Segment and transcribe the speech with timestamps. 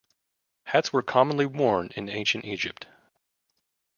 [0.63, 2.87] Hats were commonly worn in ancient Egypt.